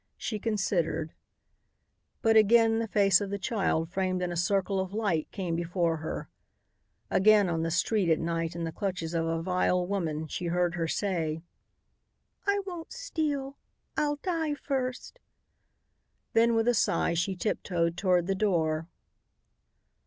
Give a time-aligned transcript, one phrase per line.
[0.17, 1.13] She considered.
[2.23, 5.97] But again the face of the child framed in a circle of light came before
[5.97, 6.27] her.
[7.11, 10.73] Again on the street at night in the clutches of a vile woman, she heard
[10.73, 11.43] her say,
[12.47, 13.57] "I won't steal.
[13.95, 15.19] I'll die first."
[16.33, 18.87] Then with a sigh she tiptoed toward the door.